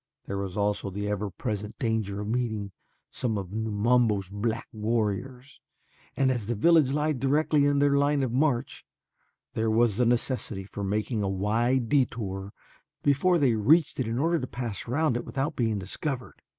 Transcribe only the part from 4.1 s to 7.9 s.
black warriors and as the village lay directly in